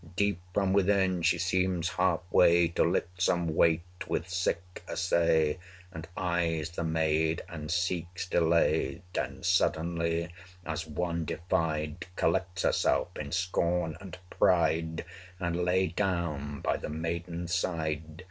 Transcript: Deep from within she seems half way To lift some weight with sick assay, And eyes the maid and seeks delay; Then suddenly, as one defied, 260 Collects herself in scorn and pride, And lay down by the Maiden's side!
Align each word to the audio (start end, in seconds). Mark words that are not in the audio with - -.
Deep 0.15 0.41
from 0.51 0.73
within 0.73 1.21
she 1.21 1.37
seems 1.37 1.89
half 1.89 2.21
way 2.31 2.67
To 2.69 2.83
lift 2.83 3.21
some 3.21 3.53
weight 3.53 4.07
with 4.07 4.27
sick 4.27 4.83
assay, 4.89 5.59
And 5.91 6.07
eyes 6.17 6.71
the 6.71 6.83
maid 6.83 7.43
and 7.47 7.69
seeks 7.69 8.27
delay; 8.27 9.03
Then 9.13 9.43
suddenly, 9.43 10.33
as 10.65 10.87
one 10.87 11.25
defied, 11.25 12.01
260 12.15 12.15
Collects 12.19 12.61
herself 12.63 13.09
in 13.15 13.31
scorn 13.31 13.95
and 14.01 14.17
pride, 14.31 15.05
And 15.39 15.63
lay 15.63 15.89
down 15.89 16.61
by 16.61 16.77
the 16.77 16.89
Maiden's 16.89 17.53
side! 17.53 18.19